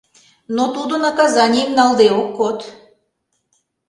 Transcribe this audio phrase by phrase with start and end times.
[0.55, 2.57] —но тудо наказанийым налде ок код.